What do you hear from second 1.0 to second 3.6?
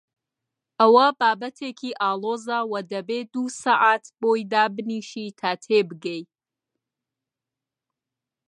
بابەتێکی ئاڵۆزە و دەبێ دوو